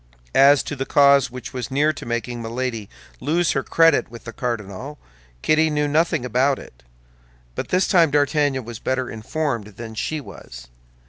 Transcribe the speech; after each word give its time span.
As 0.33 0.63
to 0.63 0.75
the 0.75 0.87
cause 0.87 1.29
which 1.29 1.53
was 1.53 1.69
near 1.69 1.93
making 2.03 2.41
Milady 2.41 2.89
lose 3.19 3.51
her 3.51 3.61
credit 3.61 4.09
with 4.09 4.23
the 4.23 4.33
cardinal, 4.33 4.97
Kitty 5.43 5.69
knew 5.69 5.87
nothing 5.87 6.25
about 6.25 6.57
it; 6.57 6.81
but 7.53 7.67
this 7.69 7.87
time 7.87 8.09
D'Artagnan 8.09 8.65
was 8.65 8.79
better 8.79 9.11
informed 9.11 9.75
than 9.77 9.93
she 9.93 10.19
was. 10.19 10.69